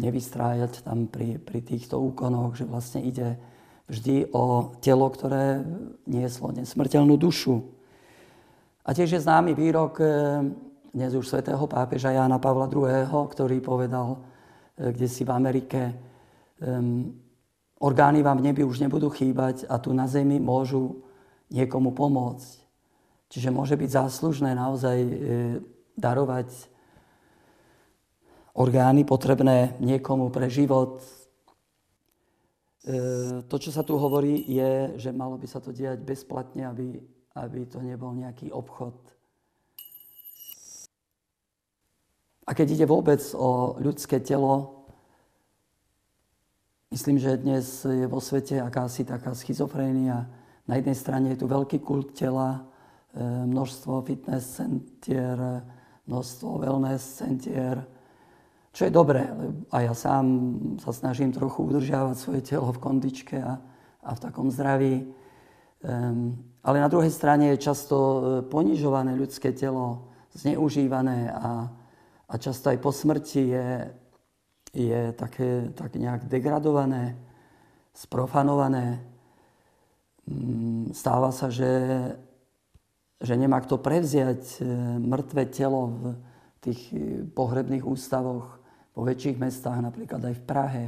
nevystrájať 0.02 0.82
tam 0.82 1.06
pri, 1.06 1.38
pri 1.38 1.62
týchto 1.62 2.02
úkonoch, 2.02 2.58
že 2.58 2.66
vlastne 2.66 3.06
ide 3.06 3.38
vždy 3.86 4.34
o 4.34 4.74
telo, 4.82 5.06
ktoré 5.06 5.62
nieslo 6.10 6.50
nesmrteľnú 6.50 7.14
dušu. 7.14 7.62
A 8.84 8.92
tiež 8.92 9.16
je 9.16 9.24
známy 9.24 9.56
výrok 9.56 10.02
dnes 10.94 11.10
už 11.18 11.26
svätého 11.26 11.66
pápeža 11.66 12.14
Jána 12.14 12.38
Pavla 12.38 12.70
II., 12.70 13.10
ktorý 13.10 13.58
povedal 13.66 14.22
e, 14.78 14.94
kde 14.94 15.10
si 15.10 15.26
v 15.26 15.34
Amerike, 15.34 15.90
um, 16.62 17.10
orgány 17.82 18.22
vám 18.22 18.38
v 18.38 18.54
nebi 18.54 18.62
už 18.62 18.78
nebudú 18.78 19.10
chýbať 19.10 19.66
a 19.66 19.82
tu 19.82 19.90
na 19.90 20.06
zemi 20.06 20.38
môžu 20.38 21.02
niekomu 21.50 21.98
pomôcť. 21.98 22.62
Čiže 23.34 23.50
môže 23.50 23.74
byť 23.74 23.90
záslužné 23.90 24.54
naozaj 24.54 24.98
e, 25.02 25.10
darovať 25.98 26.54
orgány 28.54 29.02
potrebné 29.02 29.74
niekomu 29.82 30.30
pre 30.30 30.46
život. 30.46 31.02
E, 32.86 33.42
to, 33.50 33.56
čo 33.58 33.74
sa 33.74 33.82
tu 33.82 33.98
hovorí, 33.98 34.46
je, 34.46 35.02
že 35.02 35.10
malo 35.10 35.42
by 35.42 35.50
sa 35.50 35.58
to 35.58 35.74
diať 35.74 36.06
bezplatne, 36.06 36.70
aby, 36.70 37.02
aby 37.34 37.66
to 37.66 37.82
nebol 37.82 38.14
nejaký 38.14 38.54
obchod. 38.54 39.13
A 42.44 42.52
keď 42.52 42.76
ide 42.76 42.86
vôbec 42.86 43.24
o 43.36 43.80
ľudské 43.80 44.20
telo, 44.20 44.84
myslím, 46.92 47.16
že 47.16 47.40
dnes 47.40 47.88
je 47.88 48.04
vo 48.04 48.20
svete 48.20 48.60
akási 48.60 49.08
taká 49.08 49.32
schizofrénia. 49.32 50.28
Na 50.68 50.76
jednej 50.76 50.96
strane 50.96 51.32
je 51.32 51.40
tu 51.40 51.48
veľký 51.48 51.80
kult 51.80 52.12
tela, 52.12 52.68
e, 53.16 53.24
množstvo 53.48 54.04
fitness 54.04 54.60
centier, 54.60 55.64
množstvo 56.04 56.60
wellness 56.60 57.24
centier, 57.24 57.80
čo 58.74 58.90
je 58.90 58.92
dobré, 58.92 59.30
a 59.70 59.86
ja 59.86 59.94
sám 59.94 60.26
sa 60.82 60.90
snažím 60.90 61.30
trochu 61.30 61.62
udržiavať 61.62 62.16
svoje 62.18 62.42
telo 62.42 62.74
v 62.74 62.82
kondičke 62.82 63.38
a, 63.38 63.62
a 64.02 64.10
v 64.18 64.20
takom 64.20 64.50
zdraví. 64.50 65.06
Um, 65.84 66.42
ale 66.66 66.82
na 66.82 66.90
druhej 66.90 67.14
strane 67.14 67.54
je 67.54 67.70
často 67.70 67.96
e, 67.96 68.20
ponižované 68.50 69.14
ľudské 69.14 69.54
telo, 69.54 70.10
zneužívané 70.34 71.30
a, 71.30 71.70
a 72.34 72.42
často 72.42 72.74
aj 72.74 72.82
po 72.82 72.90
smrti 72.90 73.54
je, 73.54 73.68
je 74.74 75.02
také, 75.14 75.70
tak 75.78 75.94
nejak 75.94 76.26
degradované, 76.26 77.14
sprofanované. 77.94 79.06
Um, 80.26 80.90
stáva 80.98 81.30
sa, 81.30 81.54
že, 81.54 81.70
že 83.22 83.38
nemá 83.38 83.62
kto 83.62 83.78
prevziať 83.78 84.42
e, 84.58 84.66
mŕtve 84.98 85.46
telo 85.54 85.94
v 85.94 86.04
tých 86.58 86.82
e, 86.90 87.22
pohrebných 87.22 87.86
ústavoch 87.86 88.58
vo 88.98 89.02
väčších 89.06 89.38
mestách, 89.38 89.86
napríklad 89.86 90.26
aj 90.26 90.34
v 90.34 90.46
Prahe. 90.48 90.86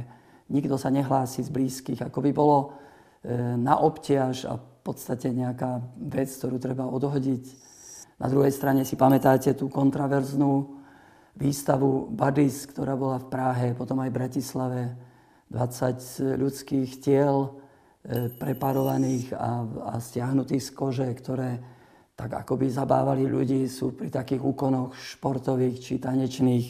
Nikto 0.50 0.74
sa 0.74 0.90
nehlási 0.90 1.46
z 1.46 1.50
blízkych, 1.54 2.02
ako 2.02 2.26
by 2.26 2.30
bolo 2.34 2.58
e, 2.58 2.66
na 3.54 3.78
obťaž 3.78 4.50
a 4.50 4.58
v 4.58 4.66
podstate 4.82 5.30
nejaká 5.30 5.78
vec, 6.10 6.26
ktorú 6.26 6.58
treba 6.58 6.90
odhodiť. 6.90 7.44
Na 8.18 8.26
druhej 8.26 8.50
strane 8.50 8.82
si 8.82 8.98
pamätáte 8.98 9.54
tú 9.54 9.70
kontraverznú 9.70 10.75
výstavu 11.36 12.10
Badis, 12.10 12.66
ktorá 12.66 12.96
bola 12.96 13.20
v 13.20 13.28
Prahe, 13.28 13.66
potom 13.76 14.00
aj 14.00 14.10
v 14.10 14.18
Bratislave. 14.18 14.82
20 15.46 16.42
ľudských 16.42 16.98
tiel 16.98 17.46
e, 17.46 17.50
preparovaných 18.34 19.30
a, 19.30 19.62
a 19.94 20.02
stiahnutých 20.02 20.58
z 20.58 20.70
kože, 20.74 21.06
ktoré 21.14 21.62
tak 22.18 22.34
akoby 22.34 22.66
zabávali 22.66 23.30
ľudí, 23.30 23.70
sú 23.70 23.94
pri 23.94 24.10
takých 24.10 24.42
úkonoch 24.42 24.96
športových 24.98 25.78
či 25.78 26.02
tanečných. 26.02 26.66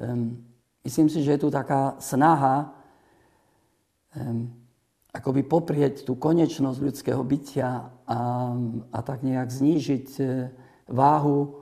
Um, 0.00 0.50
Myslím 0.80 1.12
si, 1.12 1.20
že 1.20 1.36
je 1.36 1.44
tu 1.44 1.52
taká 1.52 2.00
snaha 2.00 2.72
um, 4.16 4.48
akoby 5.12 5.44
poprieť 5.44 6.08
tú 6.08 6.16
konečnosť 6.16 6.78
ľudského 6.80 7.20
bytia 7.20 7.92
a, 8.08 8.20
a 8.88 8.98
tak 9.04 9.20
nejak 9.20 9.52
znížiť 9.52 10.08
e, 10.16 10.24
váhu 10.88 11.59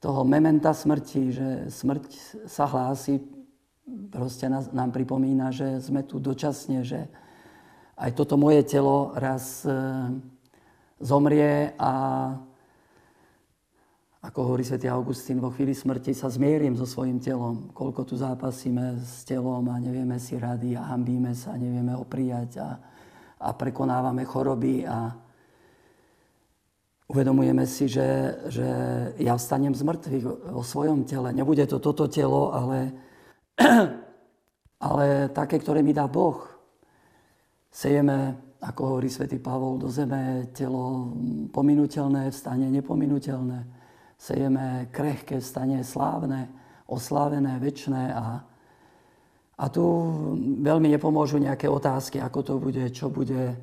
toho 0.00 0.24
mementa 0.24 0.72
smrti, 0.72 1.22
že 1.28 1.48
smrť 1.68 2.04
sa 2.48 2.64
hlási, 2.64 3.20
proste 4.08 4.48
nás, 4.48 4.72
nám 4.72 4.96
pripomína, 4.96 5.52
že 5.52 5.76
sme 5.84 6.00
tu 6.08 6.16
dočasne, 6.16 6.80
že 6.80 7.04
aj 8.00 8.16
toto 8.16 8.40
moje 8.40 8.64
telo 8.64 9.12
raz 9.12 9.60
e, 9.68 9.76
zomrie 11.04 11.76
a 11.76 11.92
ako 14.20 14.52
hovorí 14.52 14.64
svätý 14.64 14.88
Augustín, 14.88 15.40
vo 15.40 15.48
chvíli 15.48 15.72
smrti 15.72 16.12
sa 16.12 16.28
zmierim 16.28 16.76
so 16.76 16.84
svojim 16.84 17.20
telom. 17.20 17.72
Koľko 17.72 18.04
tu 18.04 18.20
zápasíme 18.20 19.00
s 19.00 19.24
telom 19.24 19.64
a 19.68 19.80
nevieme 19.80 20.20
si 20.20 20.36
rady 20.36 20.76
a 20.76 20.92
hambíme 20.92 21.32
sa, 21.32 21.56
nevieme 21.56 21.96
ho 21.96 22.04
prijať 22.04 22.60
a, 22.60 22.76
a 23.40 23.48
prekonávame 23.56 24.28
choroby 24.28 24.84
a 24.84 25.12
uvedomujeme 27.10 27.66
si, 27.66 27.90
že, 27.90 28.38
že 28.46 28.68
ja 29.18 29.34
vstanem 29.34 29.74
z 29.74 29.82
mŕtvych 29.82 30.24
vo 30.54 30.62
svojom 30.62 31.02
tele. 31.02 31.34
Nebude 31.34 31.66
to 31.66 31.82
toto 31.82 32.06
telo, 32.06 32.54
ale, 32.54 32.94
ale 34.88 35.26
také, 35.34 35.58
ktoré 35.58 35.82
mi 35.82 35.90
dá 35.90 36.06
Boh. 36.06 36.46
Sejeme, 37.74 38.38
ako 38.62 38.80
hovorí 38.94 39.10
svätý 39.10 39.42
Pavol, 39.42 39.82
do 39.82 39.90
zeme 39.90 40.54
telo 40.54 41.10
pominuteľné, 41.50 42.30
vstane 42.30 42.70
nepominuteľné 42.70 43.80
sejeme 44.20 44.92
krehké, 44.92 45.40
stane 45.40 45.80
slávne, 45.80 46.52
oslávené, 46.84 47.56
väčšné 47.56 48.12
a, 48.12 48.44
a 49.56 49.64
tu 49.72 49.84
veľmi 50.60 50.92
nepomôžu 50.92 51.40
nejaké 51.40 51.64
otázky, 51.64 52.20
ako 52.20 52.40
to 52.44 52.54
bude, 52.60 52.84
čo 52.92 53.08
bude. 53.08 53.56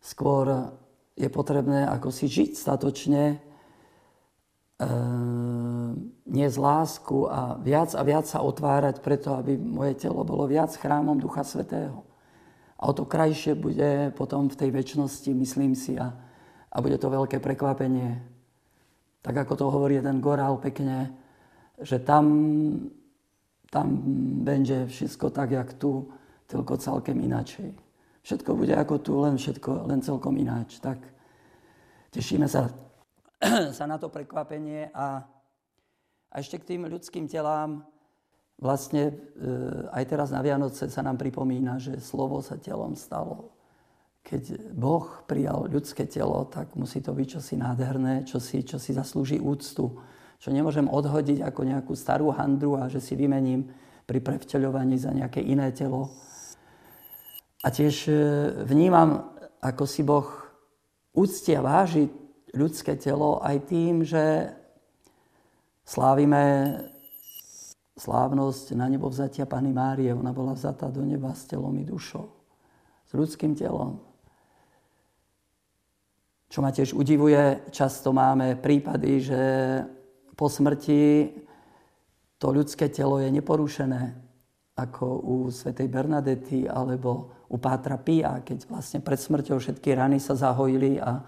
Skôr 0.00 0.72
je 1.18 1.28
potrebné 1.28 1.90
ako 1.90 2.14
si 2.14 2.30
žiť 2.30 2.54
statočne, 2.54 3.36
e, 4.78 4.88
nie 6.30 6.46
z 6.46 6.58
lásku 6.62 7.26
a 7.26 7.58
viac 7.58 7.92
a 7.98 8.02
viac 8.06 8.30
sa 8.30 8.46
otvárať 8.46 9.02
preto, 9.02 9.34
aby 9.34 9.58
moje 9.58 9.98
telo 9.98 10.22
bolo 10.22 10.46
viac 10.46 10.70
chrámom 10.70 11.18
Ducha 11.18 11.42
Svetého. 11.42 12.06
A 12.78 12.86
o 12.86 12.92
to 12.94 13.02
krajšie 13.02 13.58
bude 13.58 14.14
potom 14.14 14.46
v 14.46 14.54
tej 14.54 14.70
väčšnosti, 14.70 15.34
myslím 15.34 15.74
si, 15.74 15.98
a, 15.98 16.14
a 16.70 16.76
bude 16.78 16.94
to 16.94 17.10
veľké 17.10 17.42
prekvapenie 17.42 18.38
tak 19.22 19.44
ako 19.44 19.54
to 19.56 19.66
hovorí 19.70 19.98
jeden 19.98 20.24
gorál 20.24 20.56
pekne, 20.56 21.12
že 21.82 21.98
tam, 21.98 22.24
tam 23.70 23.86
bude 24.40 24.86
všetko 24.86 25.30
tak, 25.30 25.50
jak 25.50 25.76
tu, 25.76 26.08
tylko 26.46 26.80
celkem 26.80 27.20
inačej. 27.20 27.74
Všetko 28.22 28.50
bude 28.54 28.74
ako 28.74 28.94
tu, 28.98 29.12
len 29.22 29.38
všetko, 29.38 29.88
len 29.88 30.00
celkom 30.02 30.34
ináč. 30.36 30.78
Tak 30.82 30.98
tešíme 32.12 32.48
sa, 32.50 32.70
sa 33.78 33.84
na 33.86 33.96
to 33.96 34.10
prekvapenie 34.10 34.90
a, 34.92 35.22
A 36.28 36.34
ešte 36.44 36.60
k 36.60 36.74
tým 36.74 36.84
ľudským 36.84 37.24
telám, 37.24 37.88
vlastne 38.60 39.08
e, 39.08 39.12
aj 39.94 40.04
teraz 40.04 40.28
na 40.34 40.42
Vianoce 40.42 40.90
sa 40.90 41.00
nám 41.00 41.16
pripomína, 41.16 41.78
že 41.80 41.96
slovo 42.02 42.42
sa 42.42 42.58
telom 42.58 42.98
stalo. 42.98 43.54
Keď 44.26 44.74
Boh 44.76 45.24
prijal 45.24 45.72
ľudské 45.72 46.04
telo, 46.04 46.44
tak 46.52 46.76
musí 46.76 47.00
to 47.00 47.16
byť 47.16 47.26
čosi 47.38 47.54
nádherné, 47.56 48.28
čosi, 48.28 48.60
čo 48.60 48.76
si 48.76 48.92
zaslúži 48.92 49.40
úctu, 49.40 49.96
čo 50.36 50.48
nemôžem 50.52 50.84
odhodiť 50.84 51.40
ako 51.48 51.60
nejakú 51.64 51.92
starú 51.96 52.28
handru 52.36 52.76
a 52.76 52.92
že 52.92 53.00
si 53.00 53.16
vymením 53.16 53.72
pri 54.04 54.20
prevteľovaní 54.20 55.00
za 55.00 55.16
nejaké 55.16 55.40
iné 55.40 55.72
telo. 55.72 56.12
A 57.62 57.68
tiež 57.74 58.06
e, 58.06 58.14
vnímam, 58.66 59.34
ako 59.58 59.84
si 59.86 60.06
Boh 60.06 60.28
úcti 61.14 61.54
a 61.56 61.64
váži 61.64 62.06
ľudské 62.54 62.94
telo 62.94 63.42
aj 63.42 63.56
tým, 63.66 64.06
že 64.06 64.54
Slávime 65.88 66.76
slávnosť 67.96 68.76
na 68.76 68.92
nebo 68.92 69.08
vzatia 69.08 69.48
Pany 69.48 69.72
Márie. 69.72 70.12
Ona 70.12 70.36
bola 70.36 70.52
vzatá 70.52 70.92
do 70.92 71.00
neba 71.00 71.32
s 71.32 71.48
telom 71.48 71.72
i 71.80 71.84
dušou. 71.88 72.28
S 73.08 73.16
ľudským 73.16 73.56
telom. 73.56 73.96
Čo 76.52 76.60
ma 76.60 76.76
tiež 76.76 76.92
udivuje, 76.92 77.72
často 77.72 78.12
máme 78.12 78.60
prípady, 78.60 79.32
že 79.32 79.42
po 80.36 80.52
smrti 80.52 81.32
to 82.36 82.52
ľudské 82.52 82.92
telo 82.92 83.16
je 83.16 83.32
neporušené, 83.32 84.27
ako 84.78 85.04
u 85.26 85.34
svätej 85.50 85.90
Bernadety 85.90 86.70
alebo 86.70 87.34
u 87.50 87.58
Pátra 87.58 87.98
Pia, 87.98 88.38
keď 88.46 88.70
vlastne 88.70 89.02
pred 89.02 89.18
smrťou 89.18 89.58
všetky 89.58 89.98
rany 89.98 90.22
sa 90.22 90.38
zahojili 90.38 91.02
a, 91.02 91.18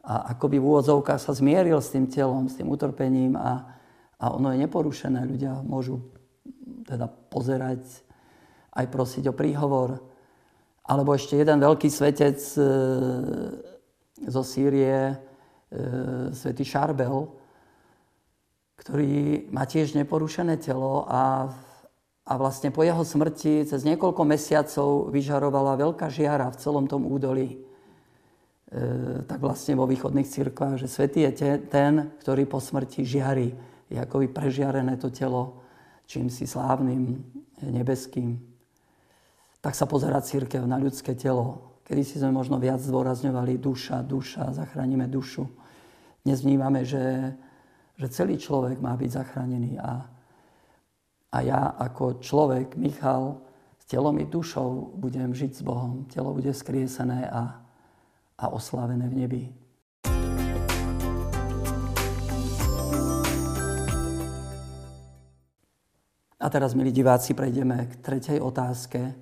a 0.00 0.14
akoby 0.32 0.56
v 0.56 0.64
úvodzovkách 0.64 1.20
sa 1.20 1.36
zmieril 1.36 1.76
s 1.82 1.92
tým 1.92 2.08
telom, 2.08 2.48
s 2.48 2.56
tým 2.56 2.72
utrpením 2.72 3.36
a, 3.36 3.76
a 4.16 4.32
ono 4.32 4.54
je 4.54 4.62
neporušené. 4.64 5.26
Ľudia 5.28 5.60
môžu 5.66 6.00
teda 6.86 7.10
pozerať, 7.10 7.82
aj 8.72 8.86
prosiť 8.88 9.24
o 9.28 9.34
príhovor. 9.34 10.00
Alebo 10.86 11.18
ešte 11.18 11.34
jeden 11.34 11.58
veľký 11.58 11.90
svetec 11.90 12.38
e, 12.38 12.62
zo 14.30 14.42
Sýrie, 14.46 15.10
e, 15.10 15.16
svätý 16.30 16.62
Šarbel, 16.62 17.26
ktorý 18.78 19.48
má 19.50 19.66
tiež 19.66 19.98
neporušené 19.98 20.62
telo 20.62 21.02
a, 21.10 21.50
a 22.26 22.32
vlastne 22.34 22.74
po 22.74 22.82
jeho 22.82 23.06
smrti 23.06 23.62
cez 23.70 23.86
niekoľko 23.86 24.22
mesiacov 24.26 25.14
vyžarovala 25.14 25.78
veľká 25.78 26.10
žiara 26.10 26.50
v 26.50 26.58
celom 26.58 26.90
tom 26.90 27.06
údolí. 27.06 27.54
E, 27.54 27.58
tak 29.30 29.38
vlastne 29.38 29.78
vo 29.78 29.86
východných 29.86 30.26
cirkvách, 30.26 30.82
že 30.82 30.90
svetý 30.90 31.22
je 31.22 31.62
ten, 31.70 32.10
ktorý 32.18 32.50
po 32.50 32.58
smrti 32.58 33.06
žiari 33.06 33.54
je 33.86 33.98
akoby 34.02 34.26
prežiarené 34.26 34.98
to 34.98 35.14
telo 35.14 35.66
čím 36.06 36.30
si 36.30 36.46
slávnym, 36.46 37.18
nebeským. 37.62 38.38
Tak 39.60 39.74
sa 39.74 39.84
pozera 39.90 40.22
církev 40.22 40.62
na 40.62 40.78
ľudské 40.78 41.18
telo. 41.18 41.82
Kedy 41.86 42.02
si 42.02 42.16
sme 42.18 42.34
možno 42.34 42.58
viac 42.62 42.78
zdôrazňovali 42.82 43.58
duša, 43.58 44.02
duša, 44.06 44.54
zachránime 44.54 45.10
dušu. 45.10 45.46
Dnes 46.22 46.42
vnímame, 46.42 46.82
že, 46.86 47.34
že 47.98 48.06
celý 48.10 48.38
človek 48.38 48.78
má 48.78 48.94
byť 48.94 49.10
zachránený. 49.10 49.78
A, 49.78 50.06
a 51.36 51.44
ja 51.44 51.76
ako 51.76 52.16
človek, 52.24 52.80
Michal, 52.80 53.36
s 53.76 53.84
telom 53.84 54.16
i 54.16 54.24
dušou 54.24 54.96
budem 54.96 55.36
žiť 55.36 55.52
s 55.52 55.60
Bohom. 55.60 56.08
Telo 56.08 56.32
bude 56.32 56.48
skriesené 56.48 57.28
a, 57.28 57.60
a 58.40 58.44
oslavené 58.56 59.04
v 59.04 59.14
nebi. 59.20 59.42
A 66.40 66.46
teraz, 66.48 66.72
milí 66.72 66.88
diváci, 66.88 67.36
prejdeme 67.36 67.84
k 67.84 67.92
tretej 68.00 68.40
otázke. 68.40 69.12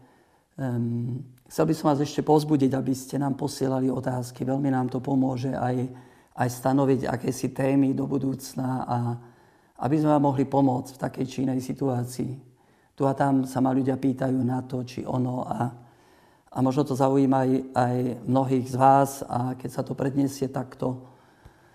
Um, 0.54 1.18
chcel 1.50 1.66
by 1.66 1.74
som 1.74 1.86
vás 1.90 1.98
ešte 1.98 2.22
pozbudiť, 2.22 2.78
aby 2.78 2.94
ste 2.94 3.18
nám 3.18 3.34
posielali 3.34 3.90
otázky. 3.90 4.46
Veľmi 4.46 4.70
nám 4.70 4.86
to 4.86 5.02
pomôže 5.02 5.50
aj, 5.50 5.90
aj 6.38 6.48
stanoviť 6.62 7.10
akési 7.10 7.50
témy 7.50 7.90
do 7.90 8.06
budúcna 8.06 8.86
a 8.86 8.98
aby 9.84 9.94
sme 10.00 10.16
vám 10.16 10.32
mohli 10.32 10.48
pomôcť 10.48 10.96
v 10.96 11.02
takej 11.04 11.24
či 11.28 11.38
inej 11.44 11.60
situácii. 11.60 12.32
Tu 12.96 13.02
a 13.04 13.12
tam 13.12 13.44
sa 13.44 13.60
ma 13.60 13.76
ľudia 13.76 14.00
pýtajú 14.00 14.40
na 14.40 14.64
to, 14.64 14.80
či 14.80 15.04
ono 15.04 15.44
a, 15.44 15.68
a 16.48 16.58
možno 16.64 16.88
to 16.88 16.96
zaujíma 16.96 17.44
aj, 17.44 17.50
aj 17.76 17.96
mnohých 18.24 18.66
z 18.72 18.76
vás 18.80 19.10
a 19.28 19.52
keď 19.52 19.70
sa 19.70 19.82
to 19.84 19.92
predniesie 19.92 20.48
takto 20.48 21.04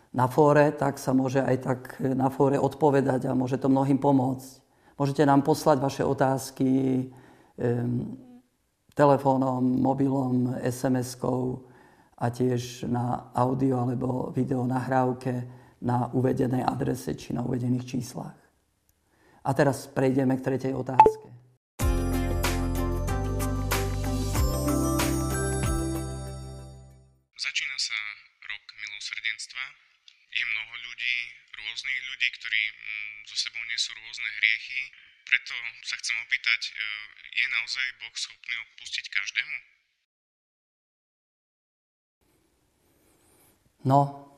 na 0.10 0.26
fóre, 0.26 0.74
tak 0.74 0.98
sa 0.98 1.14
môže 1.14 1.38
aj 1.38 1.58
tak 1.62 1.80
na 2.02 2.34
fóre 2.34 2.58
odpovedať 2.58 3.30
a 3.30 3.38
môže 3.38 3.62
to 3.62 3.70
mnohým 3.70 4.02
pomôcť. 4.02 4.66
Môžete 4.98 5.22
nám 5.24 5.46
poslať 5.46 5.78
vaše 5.78 6.02
otázky 6.02 7.06
telefónom, 8.98 9.62
mobilom, 9.62 10.58
SMS-kou 10.60 11.62
a 12.20 12.26
tiež 12.28 12.90
na 12.90 13.32
audio 13.32 13.86
alebo 13.86 14.34
video 14.36 14.66
nahrávke 14.68 15.59
na 15.80 16.12
uvedenej 16.12 16.64
adrese 16.68 17.16
či 17.16 17.32
na 17.32 17.44
uvedených 17.44 17.88
číslach. 17.88 18.36
A 19.48 19.50
teraz 19.56 19.88
prejdeme 19.88 20.36
k 20.36 20.46
tretej 20.46 20.76
otázke. 20.76 21.32
Začína 27.40 27.78
sa 27.80 27.98
rok 28.44 28.64
milosrdenstva. 28.76 29.64
Je 30.30 30.44
mnoho 30.44 30.74
ľudí, 30.84 31.16
rôznych 31.56 32.00
ľudí, 32.12 32.28
ktorí 32.36 32.62
mm, 32.70 33.18
so 33.32 33.36
sebou 33.40 33.64
nesú 33.72 33.96
rôzne 33.96 34.30
hriechy. 34.44 34.82
Preto 35.24 35.56
sa 35.88 35.96
chcem 35.98 36.16
opýtať, 36.26 36.62
e, 36.70 36.72
je 37.40 37.46
naozaj 37.50 37.86
Boh 38.04 38.16
schopný 38.20 38.56
odpustiť 38.70 39.06
každému? 39.08 39.58
No, 43.88 44.29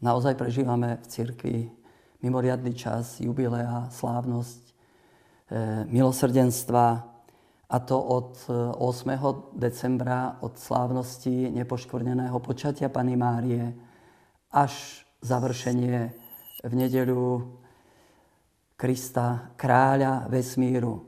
naozaj 0.00 0.34
prežívame 0.34 1.00
v 1.00 1.06
cirkvi 1.06 1.56
mimoriadný 2.20 2.76
čas, 2.76 3.20
jubilea, 3.20 3.88
slávnosť, 3.88 4.62
e, 4.64 4.72
milosrdenstva 5.88 6.86
a 7.70 7.76
to 7.78 7.96
od 7.96 8.30
8. 8.76 9.10
E, 9.14 9.32
decembra, 9.56 10.40
od 10.40 10.58
slávnosti 10.58 11.52
nepoškvrneného 11.54 12.36
počatia 12.40 12.88
Pany 12.88 13.16
Márie 13.16 13.72
až 14.50 15.04
završenie 15.22 16.12
v 16.64 16.72
nedeľu 16.74 17.56
Krista, 18.80 19.52
kráľa 19.60 20.24
vesmíru. 20.32 21.04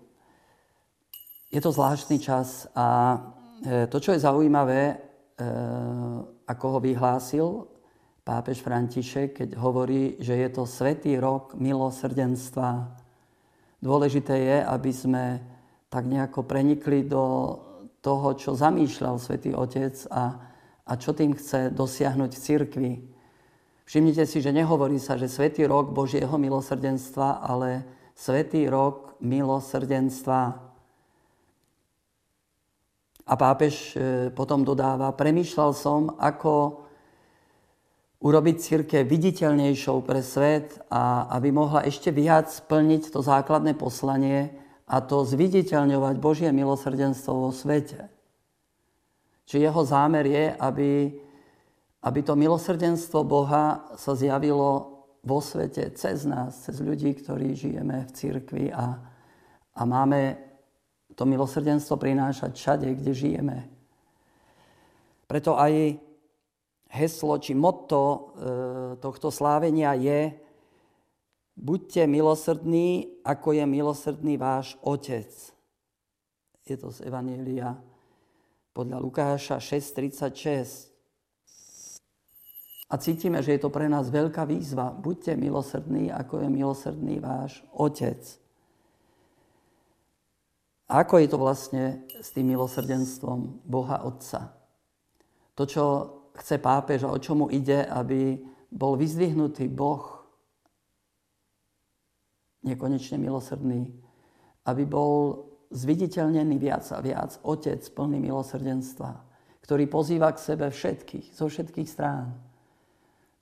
Je 1.48 1.60
to 1.60 1.72
zvláštny 1.72 2.20
čas 2.20 2.68
a 2.76 3.16
e, 3.64 3.88
to, 3.88 3.96
čo 3.96 4.12
je 4.12 4.20
zaujímavé, 4.20 4.80
e, 4.92 4.96
ako 6.44 6.64
ho 6.68 6.78
vyhlásil 6.84 7.71
pápež 8.22 8.62
František, 8.62 9.42
keď 9.42 9.58
hovorí, 9.58 10.16
že 10.22 10.38
je 10.38 10.48
to 10.50 10.62
svetý 10.62 11.18
rok 11.18 11.58
milosrdenstva. 11.58 12.94
Dôležité 13.82 14.34
je, 14.38 14.58
aby 14.62 14.92
sme 14.94 15.24
tak 15.90 16.06
nejako 16.06 16.46
prenikli 16.46 17.02
do 17.02 17.58
toho, 17.98 18.34
čo 18.38 18.54
zamýšľal 18.54 19.18
svätý 19.18 19.54
Otec 19.54 19.94
a, 20.10 20.38
a 20.86 20.92
čo 20.98 21.14
tým 21.14 21.34
chce 21.34 21.74
dosiahnuť 21.74 22.30
v 22.34 22.42
cirkvi. 22.42 22.92
Všimnite 23.86 24.24
si, 24.26 24.38
že 24.38 24.54
nehovorí 24.54 24.96
sa, 25.02 25.18
že 25.18 25.28
Svetý 25.28 25.66
rok 25.66 25.90
Božieho 25.90 26.32
milosrdenstva, 26.38 27.42
ale 27.42 27.84
Svetý 28.14 28.70
rok 28.70 29.18
milosrdenstva. 29.18 30.40
A 33.22 33.34
pápež 33.38 33.94
e, 33.94 34.30
potom 34.34 34.66
dodáva, 34.66 35.14
premýšľal 35.14 35.70
som, 35.74 36.14
ako 36.18 36.81
urobiť 38.22 38.56
círke 38.62 38.98
viditeľnejšou 39.02 39.98
pre 40.06 40.22
svet 40.22 40.78
a 40.88 41.26
aby 41.34 41.50
mohla 41.50 41.82
ešte 41.82 42.14
viac 42.14 42.46
splniť 42.48 43.10
to 43.10 43.18
základné 43.18 43.74
poslanie 43.74 44.54
a 44.86 45.02
to 45.02 45.26
zviditeľňovať 45.26 46.14
Božie 46.22 46.50
milosrdenstvo 46.54 47.32
vo 47.34 47.50
svete. 47.50 48.06
Či 49.50 49.66
jeho 49.66 49.82
zámer 49.82 50.24
je, 50.30 50.54
aby 50.54 50.90
aby 52.02 52.20
to 52.22 52.34
milosrdenstvo 52.34 53.22
Boha 53.22 53.94
sa 53.94 54.18
zjavilo 54.18 54.90
vo 55.22 55.38
svete 55.38 55.94
cez 55.94 56.26
nás, 56.26 56.66
cez 56.66 56.82
ľudí, 56.82 57.14
ktorí 57.14 57.54
žijeme 57.54 58.10
v 58.10 58.10
cirkvi 58.10 58.64
a, 58.74 58.98
a 59.78 59.82
máme 59.86 60.34
to 61.14 61.22
milosrdenstvo 61.22 61.94
prinášať 61.94 62.58
všade, 62.58 62.88
kde 62.98 63.12
žijeme. 63.14 63.58
Preto 65.30 65.54
aj 65.54 66.02
heslo 66.92 67.40
či 67.40 67.56
motto 67.56 68.00
e, 68.04 68.18
tohto 69.00 69.32
slávenia 69.32 69.96
je 69.96 70.36
buďte 71.56 72.04
milosrdní, 72.04 73.08
ako 73.24 73.48
je 73.56 73.64
milosrdný 73.64 74.36
váš 74.36 74.76
Otec. 74.84 75.32
Je 76.68 76.76
to 76.76 76.92
z 76.92 77.08
Evanielia 77.08 77.80
podľa 78.76 79.00
Lukáša 79.00 79.56
6.36. 79.56 80.92
A 82.92 83.00
cítime, 83.00 83.40
že 83.40 83.56
je 83.56 83.60
to 83.64 83.72
pre 83.72 83.88
nás 83.88 84.12
veľká 84.12 84.44
výzva. 84.44 84.92
Buďte 84.92 85.32
milosrdní, 85.32 86.12
ako 86.12 86.44
je 86.44 86.48
milosrdný 86.52 87.16
váš 87.24 87.64
Otec. 87.72 88.20
A 90.92 91.00
ako 91.08 91.24
je 91.24 91.28
to 91.32 91.38
vlastne 91.40 92.04
s 92.20 92.36
tým 92.36 92.52
milosrdenstvom 92.52 93.64
Boha 93.64 94.04
Otca? 94.04 94.52
To, 95.56 95.64
čo 95.64 95.84
chce 96.36 96.56
pápež 96.58 97.04
a 97.04 97.12
o 97.12 97.18
čomu 97.18 97.52
ide, 97.52 97.84
aby 97.84 98.40
bol 98.72 98.96
vyzdvihnutý 98.96 99.68
Boh 99.68 100.24
nekonečne 102.64 103.18
milosrdný, 103.18 103.90
aby 104.64 104.82
bol 104.86 105.44
zviditeľnený 105.72 106.56
viac 106.56 106.86
a 106.94 107.02
viac 107.02 107.36
Otec 107.42 107.82
plný 107.92 108.22
milosrdenstva, 108.22 109.18
ktorý 109.64 109.84
pozýva 109.88 110.30
k 110.32 110.38
sebe 110.38 110.66
všetkých, 110.70 111.34
zo 111.34 111.48
všetkých 111.48 111.88
strán. 111.88 112.38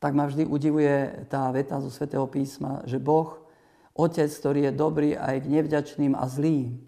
Tak 0.00 0.16
ma 0.16 0.24
vždy 0.24 0.48
udivuje 0.48 1.28
tá 1.28 1.52
veta 1.52 1.76
zo 1.82 1.92
svätého 1.92 2.24
písma, 2.24 2.80
že 2.88 2.96
Boh, 2.96 3.44
Otec, 3.92 4.32
ktorý 4.32 4.70
je 4.70 4.72
dobrý 4.72 5.10
aj 5.12 5.44
k 5.44 5.50
nevďačným 5.52 6.16
a 6.16 6.24
zlým, 6.24 6.80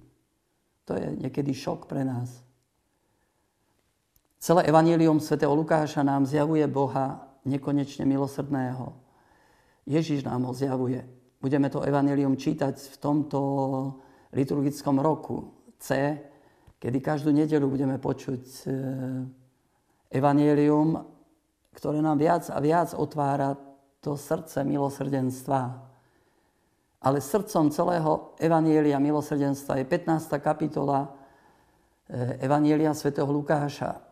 to 0.88 0.96
je 0.96 1.12
niekedy 1.20 1.52
šok 1.52 1.84
pre 1.86 2.02
nás. 2.08 2.40
Celé 4.42 4.66
evanílium 4.66 5.22
svätého 5.22 5.54
Lukáša 5.54 6.02
nám 6.02 6.26
zjavuje 6.26 6.66
Boha 6.66 7.30
nekonečne 7.46 8.02
milosrdného. 8.02 8.90
Ježiš 9.86 10.26
nám 10.26 10.42
ho 10.42 10.50
zjavuje. 10.50 10.98
Budeme 11.38 11.70
to 11.70 11.86
evanílium 11.86 12.34
čítať 12.34 12.74
v 12.74 12.96
tomto 12.98 13.38
liturgickom 14.34 14.98
roku 14.98 15.46
C, 15.78 16.18
kedy 16.82 16.98
každú 16.98 17.30
nedelu 17.30 17.62
budeme 17.70 18.02
počuť 18.02 18.42
e, 18.42 18.62
evanílium, 20.10 20.98
ktoré 21.70 22.02
nám 22.02 22.18
viac 22.18 22.50
a 22.50 22.58
viac 22.58 22.98
otvára 22.98 23.54
to 24.02 24.18
srdce 24.18 24.66
milosrdenstva. 24.66 25.86
Ale 26.98 27.22
srdcom 27.22 27.70
celého 27.70 28.34
Evanielia 28.42 28.98
milosrdenstva 28.98 29.78
je 29.78 29.86
15. 29.86 30.34
kapitola 30.42 31.14
eh, 32.10 32.42
Evanielia 32.42 32.90
svätého 32.90 33.30
Lukáša, 33.30 34.11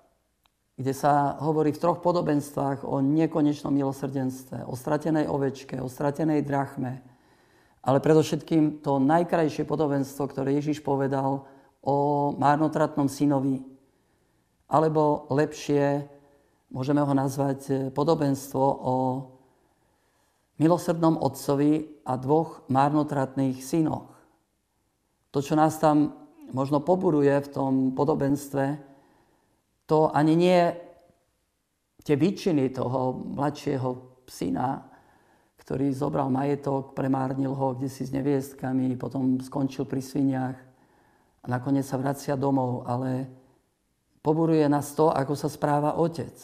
kde 0.80 0.96
sa 0.96 1.36
hovorí 1.44 1.76
v 1.76 1.82
troch 1.84 2.00
podobenstvách 2.00 2.88
o 2.88 3.04
nekonečnom 3.04 3.68
milosrdenstve, 3.68 4.64
o 4.64 4.72
stratenej 4.72 5.28
ovečke, 5.28 5.76
o 5.76 5.92
stratenej 5.92 6.40
drachme, 6.40 7.04
ale 7.84 8.00
predovšetkým 8.00 8.80
to 8.80 8.96
najkrajšie 8.96 9.68
podobenstvo, 9.68 10.24
ktoré 10.32 10.56
Ježiš 10.56 10.80
povedal 10.80 11.44
o 11.84 11.96
márnotratnom 12.32 13.12
synovi, 13.12 13.60
alebo 14.72 15.28
lepšie, 15.28 16.08
môžeme 16.72 17.04
ho 17.04 17.12
nazvať 17.12 17.60
eh, 17.68 17.76
podobenstvo 17.92 18.64
o 18.64 18.94
milosrdnom 20.56 21.20
otcovi 21.20 22.04
a 22.08 22.16
dvoch 22.16 22.64
márnotratných 22.72 23.60
synoch. 23.60 24.16
To, 25.28 25.44
čo 25.44 25.60
nás 25.60 25.76
tam 25.76 26.16
možno 26.56 26.80
poburuje 26.80 27.36
v 27.36 27.48
tom 27.52 27.72
podobenstve, 27.92 28.89
to 29.90 30.06
ani 30.14 30.38
nie 30.38 30.70
tie 32.06 32.14
výčiny 32.14 32.70
toho 32.70 33.18
mladšieho 33.34 34.22
syna, 34.30 34.86
ktorý 35.58 35.90
zobral 35.90 36.30
majetok, 36.30 36.94
premárnil 36.94 37.50
ho 37.50 37.74
kde 37.74 37.90
si 37.90 38.06
s 38.06 38.14
neviestkami, 38.14 38.94
potom 38.94 39.42
skončil 39.42 39.90
pri 39.90 39.98
sviniach 39.98 40.58
a 41.42 41.46
nakoniec 41.50 41.82
sa 41.82 41.98
vracia 41.98 42.38
domov, 42.38 42.86
ale 42.86 43.26
poburuje 44.22 44.62
nás 44.70 44.94
to, 44.94 45.10
ako 45.10 45.34
sa 45.34 45.50
správa 45.50 45.98
otec. 45.98 46.38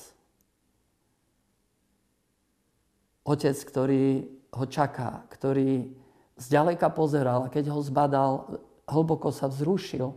Otec, 3.27 3.57
ktorý 3.63 4.27
ho 4.59 4.65
čaká, 4.67 5.23
ktorý 5.31 5.95
zďaleka 6.35 6.91
pozeral 6.91 7.47
a 7.47 7.53
keď 7.53 7.71
ho 7.71 7.81
zbadal, 7.83 8.59
hlboko 8.91 9.31
sa 9.31 9.47
vzrušil, 9.47 10.15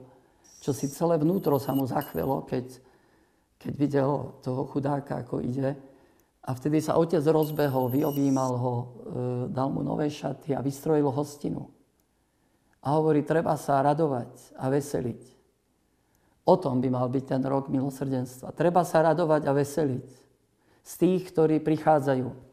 čo 0.60 0.72
si 0.74 0.90
celé 0.92 1.18
vnútro 1.18 1.58
sa 1.58 1.74
mu 1.74 1.86
zachvelo, 1.90 2.46
keď, 2.46 2.89
keď 3.60 3.74
videl 3.76 4.40
toho 4.40 4.64
chudáka, 4.72 5.20
ako 5.20 5.44
ide. 5.44 5.76
A 6.48 6.50
vtedy 6.56 6.80
sa 6.80 6.96
otec 6.96 7.22
rozbehol, 7.22 7.92
vyobímal 7.92 8.54
ho, 8.56 8.74
e, 8.74 8.86
dal 9.52 9.70
mu 9.70 9.84
nové 9.84 10.08
šaty 10.08 10.56
a 10.56 10.64
vystrojil 10.64 11.12
hostinu. 11.12 11.68
A 12.80 12.96
hovorí, 12.96 13.28
treba 13.28 13.60
sa 13.60 13.84
radovať 13.84 14.56
a 14.56 14.72
veseliť. 14.72 15.22
O 16.48 16.56
tom 16.56 16.80
by 16.80 16.88
mal 16.88 17.12
byť 17.12 17.24
ten 17.28 17.44
rok 17.44 17.68
milosrdenstva. 17.68 18.56
Treba 18.56 18.88
sa 18.88 19.04
radovať 19.04 19.44
a 19.46 19.52
veseliť 19.52 20.10
z 20.82 20.94
tých, 20.96 21.30
ktorí 21.30 21.60
prichádzajú 21.60 22.50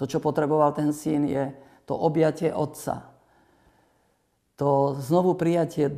to, 0.00 0.08
čo 0.08 0.16
potreboval 0.16 0.72
ten 0.72 0.96
syn, 0.96 1.28
je 1.28 1.52
to 1.84 1.92
objatie 1.92 2.48
otca. 2.48 3.12
To 4.56 4.96
znovu 4.96 5.36
prijatie 5.36 5.92
e, 5.92 5.96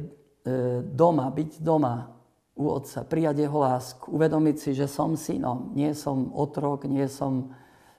doma, 0.83 1.31
byť 1.31 1.63
doma 1.63 2.11
u 2.53 2.69
otca, 2.69 3.05
prijať 3.09 3.49
jeho 3.49 3.59
lásku, 3.59 4.05
uvedomiť 4.13 4.57
si, 4.61 4.71
že 4.77 4.85
som 4.85 5.17
synom, 5.17 5.73
nie 5.73 5.97
som 5.97 6.29
otrok, 6.37 6.85
nie 6.85 7.09
som 7.09 7.49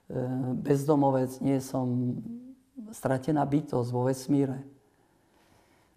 e, 0.10 0.18
bezdomovec, 0.62 1.42
nie 1.42 1.58
som 1.58 2.18
stratená 2.94 3.42
bytosť 3.50 3.90
vo 3.90 4.06
vesmíre. 4.06 4.62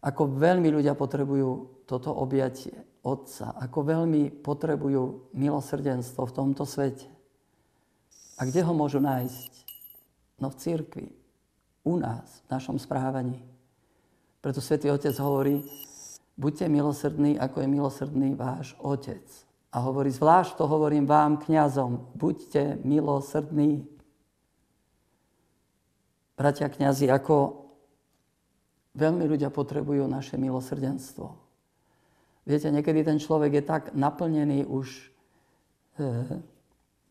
Ako 0.01 0.29
veľmi 0.41 0.73
ľudia 0.73 0.97
potrebujú 0.97 1.85
toto 1.85 2.15
objatie 2.15 2.73
Otca, 3.07 3.55
ako 3.55 3.87
veľmi 3.87 4.43
potrebujú 4.43 5.31
milosrdenstvo 5.31 6.27
v 6.27 6.35
tomto 6.35 6.67
svete. 6.67 7.07
A 8.35 8.43
kde 8.43 8.67
ho 8.67 8.75
môžu 8.75 8.99
nájsť? 8.99 9.53
No 10.43 10.51
v 10.51 10.59
církvi, 10.59 11.07
u 11.87 12.03
nás, 12.03 12.43
v 12.45 12.49
našom 12.51 12.83
správaní. 12.83 13.39
Preto 14.43 14.59
svätý 14.59 14.91
Otec 14.91 15.15
hovorí, 15.23 15.63
buďte 16.37 16.69
milosrdní, 16.69 17.41
ako 17.41 17.65
je 17.65 17.69
milosrdný 17.69 18.29
váš 18.37 18.77
Otec. 18.79 19.25
A 19.73 19.81
hovorí, 19.85 20.09
zvlášť 20.09 20.57
to 20.57 20.65
hovorím 20.65 21.05
vám, 21.05 21.37
kňazom, 21.37 22.13
buďte 22.17 22.81
milosrdní. 22.85 23.85
Bratia 26.37 26.69
kňazi, 26.69 27.09
ako 27.13 27.67
veľmi 28.97 29.25
ľudia 29.29 29.53
potrebujú 29.53 30.09
naše 30.09 30.41
milosrdenstvo. 30.41 31.33
Viete, 32.47 32.71
niekedy 32.71 33.03
ten 33.03 33.19
človek 33.19 33.61
je 33.61 33.65
tak 33.65 33.83
naplnený 33.93 34.65
už 34.65 34.87
e, 35.99 36.41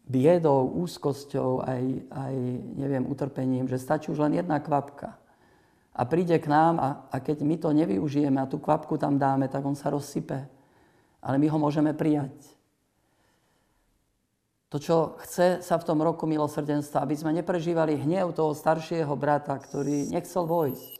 biedou, 0.07 0.69
úzkosťou, 0.79 1.65
aj, 1.65 1.83
aj 2.07 2.35
neviem, 2.79 3.03
utrpením, 3.03 3.67
že 3.67 3.81
stačí 3.81 4.09
už 4.09 4.21
len 4.25 4.39
jedna 4.39 4.63
kvapka. 4.63 5.19
A 5.95 6.03
príde 6.03 6.35
k 6.43 6.51
nám 6.51 6.75
a, 6.75 6.89
a 7.07 7.23
keď 7.23 7.47
my 7.47 7.55
to 7.55 7.71
nevyužijeme 7.71 8.35
a 8.43 8.49
tú 8.51 8.59
kvapku 8.59 8.99
tam 8.99 9.15
dáme, 9.15 9.47
tak 9.47 9.63
on 9.63 9.79
sa 9.79 9.87
rozsype. 9.87 10.43
Ale 11.23 11.39
my 11.39 11.47
ho 11.47 11.57
môžeme 11.57 11.95
prijať. 11.95 12.35
To, 14.75 14.77
čo 14.77 15.15
chce 15.23 15.63
sa 15.63 15.79
v 15.79 15.87
tom 15.87 16.03
roku 16.03 16.27
milosrdenstva, 16.27 16.99
aby 16.99 17.15
sme 17.15 17.31
neprežívali 17.31 17.95
hnev 17.95 18.35
toho 18.35 18.51
staršieho 18.51 19.15
brata, 19.15 19.55
ktorý 19.55 20.11
nechcel 20.11 20.43
vojsť. 20.43 20.99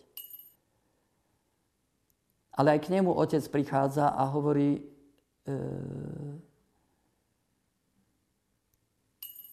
Ale 2.56 2.80
aj 2.80 2.88
k 2.88 2.92
nemu 2.96 3.12
otec 3.12 3.44
prichádza 3.52 4.16
a 4.16 4.24
hovorí, 4.32 4.80
e, 4.80 5.52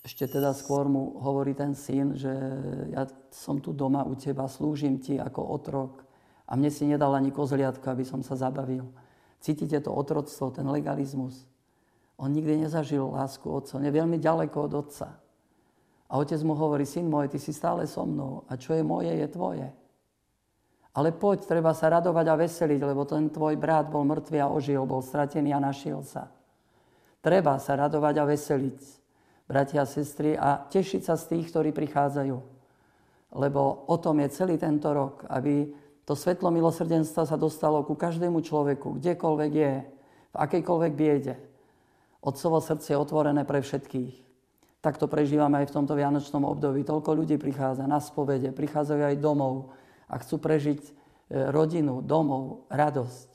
ešte 0.03 0.27
teda 0.27 0.51
skôr 0.51 0.91
mu 0.91 1.15
hovorí 1.23 1.55
ten 1.55 1.79
syn, 1.79 2.19
že 2.19 2.31
ja 2.91 3.07
som 3.31 3.63
tu 3.63 3.71
doma 3.71 4.03
u 4.03 4.19
teba, 4.19 4.51
slúžim 4.51 4.99
ti 4.99 5.15
ako 5.15 5.41
otrok 5.55 6.03
a 6.51 6.59
mne 6.59 6.71
si 6.75 6.91
nedal 6.91 7.15
ani 7.15 7.31
kozliatko, 7.31 7.87
aby 7.87 8.03
som 8.03 8.19
sa 8.19 8.35
zabavil. 8.35 8.91
Cítite 9.39 9.79
to 9.79 9.95
otroctvo, 9.95 10.51
ten 10.51 10.67
legalizmus. 10.67 11.47
On 12.19 12.31
nikdy 12.31 12.67
nezažil 12.67 13.15
lásku 13.15 13.47
otca, 13.47 13.79
on 13.79 13.87
je 13.87 13.95
veľmi 13.95 14.19
ďaleko 14.19 14.59
od 14.67 14.73
otca. 14.75 15.23
A 16.11 16.19
otec 16.19 16.39
mu 16.43 16.59
hovorí, 16.59 16.83
syn 16.83 17.07
môj, 17.07 17.31
ty 17.31 17.39
si 17.39 17.55
stále 17.55 17.87
so 17.87 18.03
mnou 18.03 18.43
a 18.51 18.59
čo 18.59 18.75
je 18.75 18.83
moje, 18.83 19.15
je 19.15 19.29
tvoje. 19.31 19.71
Ale 20.93 21.15
poď, 21.15 21.47
treba 21.47 21.73
sa 21.73 21.89
radovať 21.89 22.27
a 22.27 22.37
veseliť, 22.37 22.81
lebo 22.85 23.07
ten 23.07 23.31
tvoj 23.31 23.55
brat 23.57 23.89
bol 23.89 24.05
mŕtvý 24.05 24.39
a 24.45 24.51
ožil, 24.51 24.83
bol 24.85 25.01
stratený 25.01 25.55
a 25.55 25.63
našiel 25.63 26.05
sa. 26.05 26.29
Treba 27.23 27.57
sa 27.57 27.79
radovať 27.79 28.15
a 28.19 28.29
veseliť 28.29 29.02
bratia 29.49 29.83
a 29.83 29.89
sestry, 29.89 30.39
a 30.39 30.59
tešiť 30.59 31.03
sa 31.07 31.15
z 31.19 31.37
tých, 31.37 31.51
ktorí 31.53 31.71
prichádzajú. 31.75 32.37
Lebo 33.33 33.89
o 33.89 33.97
tom 33.97 34.21
je 34.21 34.29
celý 34.33 34.61
tento 34.61 34.93
rok, 34.93 35.25
aby 35.29 35.71
to 36.05 36.19
svetlo 36.19 36.51
milosrdenstva 36.51 37.25
sa 37.25 37.37
dostalo 37.39 37.87
ku 37.87 37.95
každému 37.95 38.43
človeku, 38.43 38.99
kdekoľvek 38.99 39.53
je, 39.55 39.73
v 40.33 40.37
akejkoľvek 40.37 40.93
biede. 40.93 41.35
Otcovo 42.23 42.59
srdce 42.59 42.95
je 42.95 43.01
otvorené 43.01 43.43
pre 43.43 43.63
všetkých. 43.63 44.15
Tak 44.83 44.99
to 44.99 45.07
prežívame 45.07 45.63
aj 45.63 45.71
v 45.71 45.77
tomto 45.79 45.95
vianočnom 45.95 46.43
období. 46.43 46.83
Toľko 46.83 47.15
ľudí 47.15 47.39
prichádza 47.39 47.87
na 47.87 48.03
spovede, 48.03 48.51
prichádzajú 48.51 49.03
aj 49.15 49.23
domov 49.23 49.71
a 50.11 50.19
chcú 50.19 50.43
prežiť 50.43 50.81
e, 50.83 50.91
rodinu, 51.55 52.03
domov, 52.03 52.67
radosť. 52.67 53.32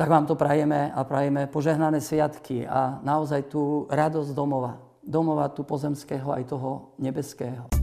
Tak 0.00 0.08
vám 0.08 0.24
to 0.24 0.32
prajeme 0.32 0.88
a 0.96 1.04
prajeme 1.04 1.44
požehnané 1.44 2.00
sviatky 2.00 2.64
a 2.64 3.04
naozaj 3.04 3.52
tú 3.52 3.84
radosť 3.92 4.32
domova. 4.32 4.80
Domova 5.04 5.52
tu 5.52 5.60
pozemského 5.60 6.24
aj 6.32 6.48
toho 6.48 6.96
nebeského. 6.96 7.79